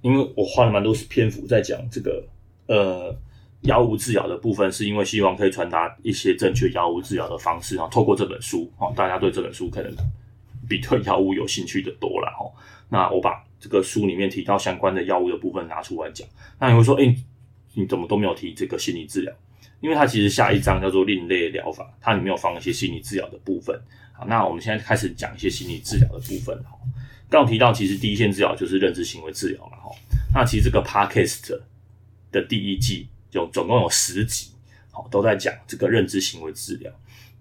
[0.00, 2.26] 因为我花了蛮多篇幅在讲这个
[2.66, 3.14] 呃
[3.60, 9.94] 药物治疗的部分，是因为希望可以传达一些正确药物治疗的方式，哈，透过这本书，哈，大家对这本书可能
[10.66, 12.50] 比对药物有兴趣的多了，哈。
[12.88, 16.26] 那我把这个书里面提到相关的药物的部分拿出来讲，
[16.58, 17.14] 那你会说，哎、
[17.74, 19.34] 你怎么都没有提这个心理治疗？
[19.80, 23.78] 因为它其实下一章叫做另类疗法，它里面有放一些心理治疗的部分。
[24.12, 26.56] 好，那我们现在开始讲一些心理治疗的部分。
[26.64, 26.70] 哈，
[27.28, 29.76] 刚提到其实第一线治疗就是认知行为治疗嘛。
[29.76, 29.90] 哈，
[30.34, 31.60] 那其实这个 Podcast
[32.32, 34.52] 的第一季有总共有十集，
[34.90, 36.90] 好，都在讲这个认知行为治疗。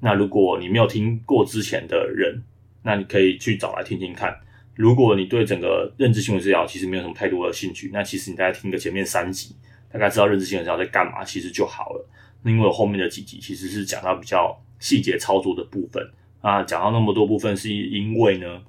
[0.01, 2.43] 那如果你没有听过之前的人，
[2.83, 4.37] 那你可以去找来听听看。
[4.75, 9.55] 如果你对整个认知行为治疗其实没有什么太多的兴趣，那其实你大概听个前面三集，
[9.89, 12.09] 大概知道认知行为治疗在干嘛，其实就好了。
[12.45, 16.07] 因为后面的几集其实是讲到比较细节操作的部分
[16.41, 18.61] 啊，讲到那么多部分是因为呢，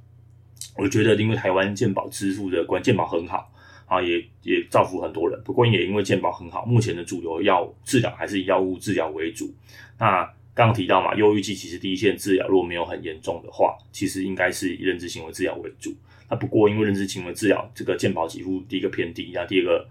[0.79, 3.53] 我觉得因为台湾健保支付的关健保很好
[3.85, 5.39] 啊，也也造福很多人。
[5.45, 9.55] 不过也因为健保很好，目前的主流药治疗还是以药物治疗为主。
[9.99, 15.95] 那刚刚提到嘛，忧郁剂其实第一线治疗如果没有很严重的话，其实应该是以认知行为治疗为主。
[16.31, 19.89] 那不过因为认知行为治疗这个健保几乎第一个偏低，那第二个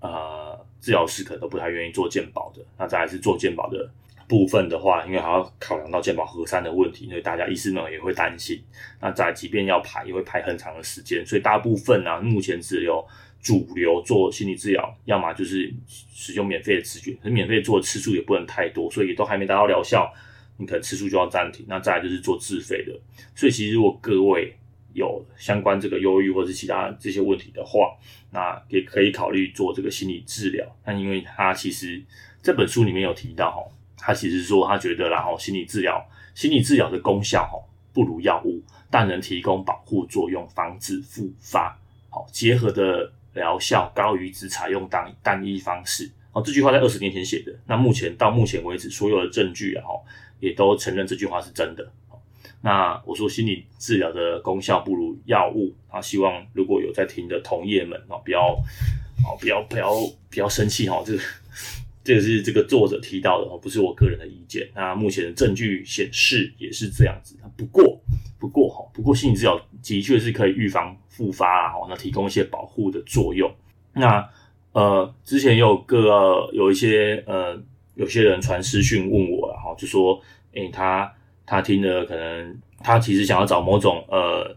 [0.00, 0.47] 呃。
[0.80, 3.90] 治疗师可能都不太愿意做健保的，那再来是做健保的
[4.28, 8.62] 部分的话，因为还要考量到健保核删的问题，所以大家医师们也会担心。
[9.00, 11.24] 那再即便要排，也会排很长的时间。
[11.26, 13.04] 所以大部分呢、啊，目前只有
[13.42, 20.12] 主流做心理治疗，要么就是使用免费的资源，可是免费做的次数也不能太多，所以也都还没达到疗效，
[20.56, 21.66] 你可能次数就要暂停。
[21.68, 22.92] 那再来就是做自费的，
[23.34, 24.54] 所以其实如果各位。
[24.92, 27.96] 有相关这个忧郁或者是其他这些问题的话，
[28.30, 30.66] 那也可以考虑做这个心理治疗。
[30.84, 32.02] 那因为他其实
[32.42, 33.62] 这本书里面有提到，哈，
[33.96, 37.58] 他其实说他觉得，然后心理治疗，心理治疗的功效，哈，
[37.92, 41.78] 不如药物，但能提供保护作用，防止复发。
[42.10, 46.10] 好，结合的疗效高于只采用单单一方式。
[46.32, 47.54] 哦，这句话在二十年前写的。
[47.66, 49.94] 那目前到目前为止，所有的证据啊，哈，
[50.40, 51.90] 也都承认这句话是真的。
[52.60, 58.52] 那我说心理治疗的功效不如药物啊，希望如果有在听的同业们啊，不要
[59.24, 59.92] 啊，不要不要
[60.28, 61.22] 不要生气哈，这个
[62.02, 64.68] 这个是这个作者提到的哦，不是我个人的意见。
[64.74, 67.36] 那目前的证据显示也是这样子。
[67.56, 68.00] 不过
[68.40, 73.48] 不过哈，不过心理治疗的确是可以预防复发啊，那提供一些保护的作用。
[73.92, 74.28] 那
[74.72, 77.56] 呃，之前有个有一些呃，
[77.94, 80.20] 有些人传私讯问我，然后就说，
[80.54, 81.14] 诶，他。
[81.50, 84.54] 他听了，可能他其实想要找某种呃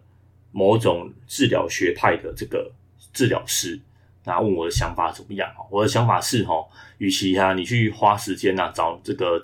[0.51, 2.69] 某种治疗学派的这个
[3.13, 3.79] 治疗师，
[4.25, 5.49] 那问我的想法怎么样？
[5.69, 6.53] 我的想法是哈，
[6.97, 9.41] 与其哈你去花时间呐找这个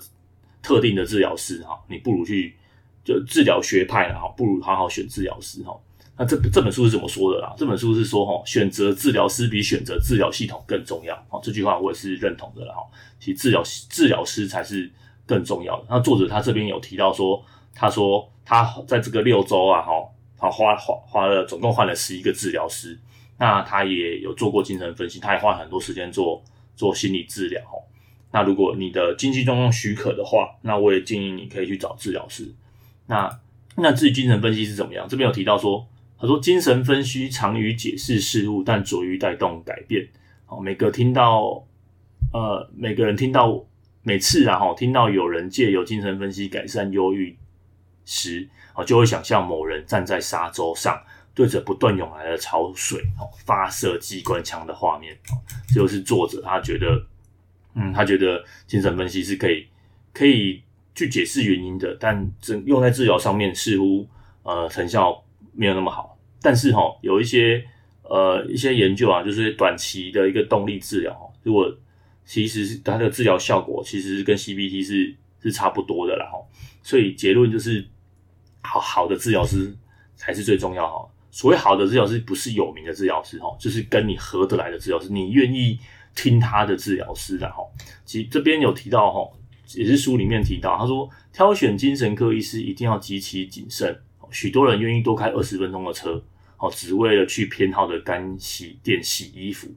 [0.62, 2.54] 特定的治疗师哈，你不如去
[3.02, 5.74] 就治疗学派哈，不如好好选治疗师哈。
[6.18, 7.54] 那这这本书是怎么说的啦？
[7.56, 11.16] 这本书是说哈，选择治疗师比选择治疗系统更重要。
[11.30, 12.74] 哦，这句话我也是认同的啦。
[12.74, 12.82] 哈，
[13.18, 14.90] 其实治疗治疗师才是。
[15.28, 19.92] 更重要的，那作者他这边有提到说，他说他在这个六周啊，哈，
[20.38, 22.98] 他花花花了总共换了十一个治疗师，
[23.38, 26.42] 那他也有做过精神分析，他也花很多时间做
[26.74, 27.62] 做心理治疗，
[28.32, 32.50] 那如果你的经济状况许可的话，那我也建议你可以去找治疗师。
[33.06, 33.38] 那
[33.76, 35.06] 那至于精神分析是怎么样？
[35.06, 35.86] 这边有提到说，
[36.18, 40.08] 他说精神分析长于解释事物，但拙于带动改变。
[40.46, 41.62] 好，每个听到
[42.32, 43.62] 呃，每个人听到。
[44.08, 47.36] 每次啊，哈，听到有人借由精神分析改善忧郁
[48.06, 50.98] 时，啊，就会想象某人站在沙洲上，
[51.34, 55.12] 对着不断涌来的潮水，哦，发射机关枪的画面。
[55.30, 55.36] 哦，
[55.68, 57.04] 这就是作者他觉得，
[57.74, 59.66] 嗯，他觉得精神分析是可以
[60.14, 60.62] 可以
[60.94, 62.26] 去解释原因的，但
[62.64, 64.08] 用在治疗上面似乎
[64.42, 66.18] 呃成效没有那么好。
[66.40, 67.62] 但是哈，有一些
[68.04, 71.70] 呃一些研究啊，就是短期的一个动力治疗，如果
[72.28, 76.38] 其实是它的治疗效果其实是跟 CBT 是是差不多的啦哈。
[76.82, 77.88] 所以结论就是，
[78.60, 79.74] 好好的治疗师
[80.14, 81.08] 才是最重要哈。
[81.30, 85.78] 所谓好的治疗师，不是有名的治疗师哈，就是跟你合得来的治疗师，你愿意
[86.14, 87.62] 听他的治疗师的哈。
[88.04, 89.26] 其实这边有提到哈，
[89.74, 93.98] 也是书里面提到，他说挑选精神科医师一定要极其谨慎。
[94.30, 96.22] 许多人愿意多开二十分钟的车，
[96.58, 99.68] 哦，只为了去偏好的干洗店洗衣服，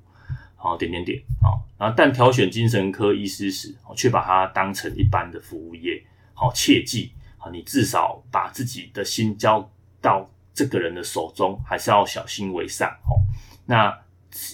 [0.61, 1.57] 好点点点啊。
[1.77, 6.01] 然后但挑选精神科医师时，却把它当成一般的服务业，
[6.33, 12.89] 好切记啊，你至少把自己的心交到这个人的手中，还是要小心为上。
[13.09, 13.17] 哦，
[13.65, 13.97] 那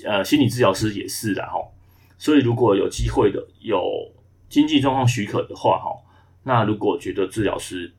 [0.06, 1.60] 呃，心理治疗师也是的哈。
[2.18, 4.12] 所以如果有机会的，有
[4.50, 5.92] 经济状况许可的话，哈，
[6.44, 7.94] 那如果觉得治疗师。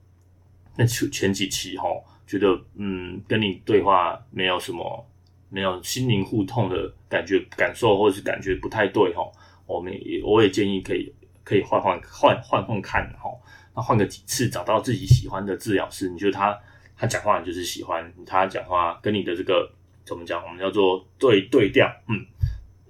[0.81, 1.89] 那前前几期哈，
[2.25, 5.05] 觉得嗯，跟你对话没有什么，
[5.49, 9.23] 没有心灵互通的感觉、感受，或者是感觉不太对哈，
[9.67, 11.13] 我们也我也建议可以
[11.45, 13.31] 可以换换换换换看哈，
[13.75, 16.59] 那换个几次，找到自己喜欢的治疗师，你觉得他
[16.97, 19.71] 他讲话就是喜欢他讲话，跟你的这个
[20.05, 20.43] 怎么讲？
[20.45, 22.27] 我们叫做对对调，嗯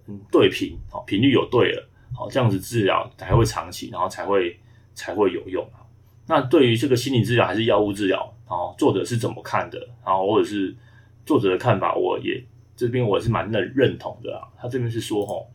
[0.06, 4.58] 嗯，对频，好频率有对了，好这样子治疗才会长期，然后才会
[4.94, 5.64] 才会有用。
[6.26, 9.78] 那对于这个心理治疗还是药物治疗，然后作者是怎么看的？
[10.04, 10.74] 然后或者是
[11.28, 12.42] 作者的看法，我也
[12.74, 14.48] 这边我是蛮认认同的啊。
[14.58, 15.46] 他这边是说，吼，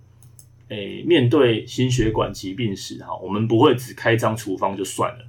[0.68, 5.26] 诶，面对心血管疾病时，哈，我们不会只开张处方就算了，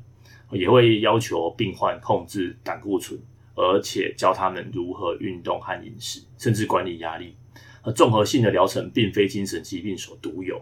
[0.51, 3.19] 也会要求病患控制胆固醇，
[3.55, 7.35] 而且教他们如何运动和饮食，甚至管理压力。
[7.83, 10.61] 而综合性的疗程并非精神疾病所独有，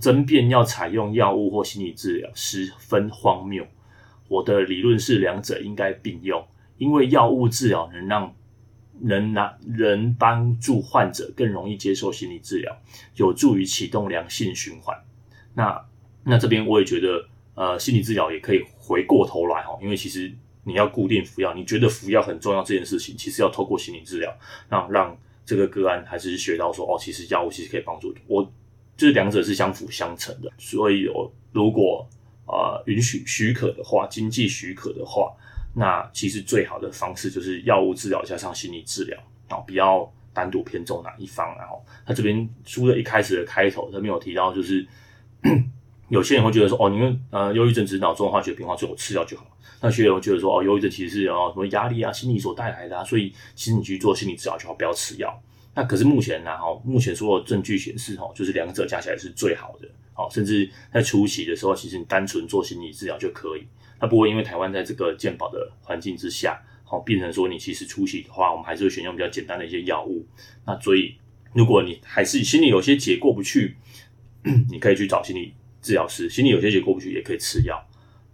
[0.00, 3.66] 争辩要采用药物或心理治疗十分荒谬。
[4.28, 6.44] 我的理论是两者应该并用，
[6.78, 8.34] 因为药物治疗能让
[9.00, 12.76] 能拿能帮助患者更容易接受心理治疗，
[13.16, 14.96] 有助于启动良性循环。
[15.54, 15.84] 那
[16.24, 20.32] 那这边我也觉得，呃，心理治疗也可以回过头来哈，因为其实
[20.64, 24.36] 你要固定服药，你觉得服药很重要这件事情，其实要透过心理治疗，
[24.68, 28.42] 让让这个个案还是学到说哦，其实药物其实可以帮助我，
[28.96, 30.52] 就是两者是相辅相成的。
[30.58, 32.08] 所以我如果
[32.48, 35.32] 呃，允许许可的话，经济许可的话，
[35.78, 41.54] 那其实最好的方式就是药物治疗加上心理治疗，然后不要单独偏重哪一方。
[41.58, 44.86] 然后他这边书的一开始的开头，他没有提到，就是
[46.08, 49.46] 有些人会觉得说，哦，你们呃，忧郁症只是脑中化学变化，最后吃药就好。
[49.82, 55.38] 那些人会觉得说，哦，忧郁症其实是哦什么压力啊、心理所带来的啊，所以其实你去做心理治疗就好，不要吃药。
[55.74, 59.86] 那可是目前呢，哈，目前所有证据显示，哈，就是两者加起来是最好的。
[60.14, 63.66] 好，甚至在初期的时候，其实你单纯做心理治疗就可以。
[64.00, 70.26] 那不过因为台湾在这个健保的环境之下，好，变成说你其实初期的话，我们还是会选用比较简单的一些药物。
[70.66, 71.14] 那所以
[71.52, 73.76] 如果你还是心里有些结过不去，
[74.70, 76.28] 你可以去找心理治疗师。
[76.28, 77.82] 心里有些结过不去，也可以吃药。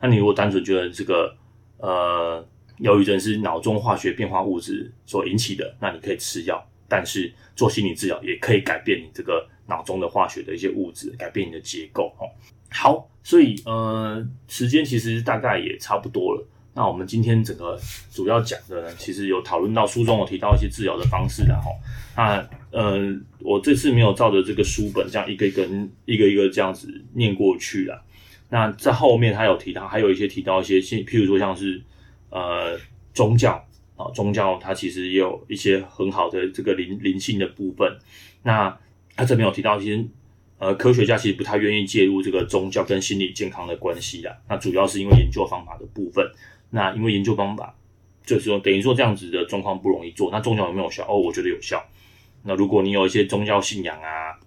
[0.00, 1.36] 那你如果单纯觉得这个
[1.78, 2.46] 呃
[2.78, 6.62] 忧郁症是脑中化学变化物质所引起的，那你可以吃药。
[6.88, 12.28] 但是做心理治疗也可以改变你这个脑中的化学的一些物质，改变你的结构哦。
[12.72, 16.48] 好，所以呃，时间其实大概也差不多了。
[16.74, 17.78] 那我们今天整个
[18.10, 21.70] 主要讲的呢，其实有讨论到书中有提到一些治疗的方式的哈。
[22.16, 22.98] 那呃，
[23.40, 25.62] 我这次没有照着这个书本这样一个一个
[26.06, 28.02] 一个一个这样子念过去了。
[28.48, 31.82] 那在后面他有提到，还有一些提到一些，譬如说像是
[32.30, 32.78] 呃
[33.12, 33.62] 宗教。
[33.94, 37.86] 啊，宗教它其实也有一些很好的这个灵灵性的部分。
[38.42, 38.74] 那
[39.14, 40.02] 他这边有提到一些，
[40.62, 44.32] 呃，科学家其实不太愿意介入这个宗教跟心理健康的关系啦。
[44.48, 46.24] 那主要是因为研究方法的部分。
[46.70, 47.74] 那因为研究方法，
[48.24, 50.30] 就是说等于说这样子的状况不容易做。
[50.30, 51.04] 那宗教有没有效？
[51.08, 51.84] 哦，我觉得有效。
[52.44, 54.38] 那如果你有一些宗教信仰啊，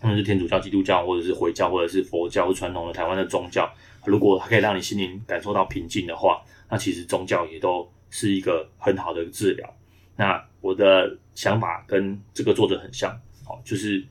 [0.00, 3.72] 或者是天主教、基督教，或者是回教，或者是佛教，或传统的台湾的宗教，
[4.04, 7.90] 如果它可以让你心灵感受到平静的话，那其实宗教也都。
[8.10, 9.76] 是一个很好的治疗。
[10.16, 13.12] 那我的想法跟这个作者很像，
[13.46, 14.02] 哦，就是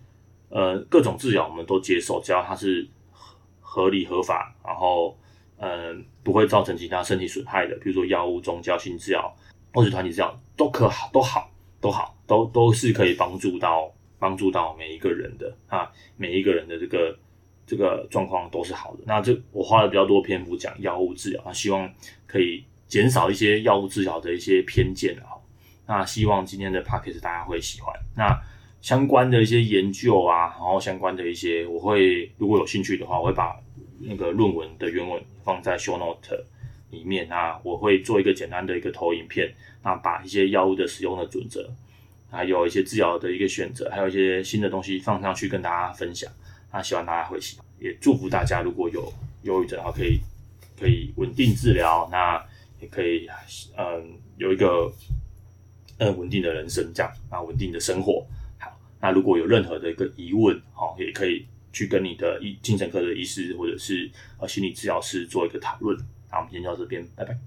[0.50, 2.88] 呃各种治疗我们都接受，只要它是
[3.60, 5.18] 合理合法，然后、
[5.58, 9.36] 呃、不会造成其他身体损害的，比如说药物、宗教、性治疗
[9.74, 17.18] 或者团体治疗都可好，都好，都好，都都是可以帮助到帮助到每一个人的啊，每一个人的这个
[17.66, 19.00] 这个状况都是好的。
[19.06, 21.92] 那这我花了比较多篇幅讲药物治疗，啊希望
[22.26, 22.64] 可以。
[22.88, 25.36] 减少一些药物治疗的一些偏见啊，
[25.86, 27.94] 那希望今天的 podcast 大家会喜欢。
[28.16, 28.30] 那
[28.82, 33.56] 相关的一些研究啊，然后相关的一些，我会如果有兴趣的话，我会把
[34.00, 36.46] 那个论文的原文放在 show note
[36.92, 39.54] 里面，那我会做一个简单的一个投影片，
[39.84, 41.70] 那把一些药物的使用的准则，
[42.32, 46.32] 还有一些治疗的一个选择，还有一些新的东西放上去跟大家分享。
[46.72, 49.12] 那希望大家会喜，也祝福大家如果有
[49.44, 50.20] 忧郁症的话，可以
[50.80, 52.42] 可以稳定治疗，那
[52.80, 53.28] 也可以
[53.76, 54.90] 嗯有一个
[55.98, 58.26] 嗯稳定的人生这样，啊稳定的生活。
[59.02, 65.98] 那如果有任何的一个疑问，好也可以去跟你的医精神科的医师或者是呃心理治疗师做一个讨论。
[66.32, 67.38] 那我们今天就到这边，拜拜。